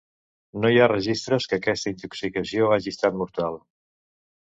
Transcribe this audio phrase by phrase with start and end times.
[0.61, 3.59] No hi ha registres que aquesta intoxicació hagi estat mortal.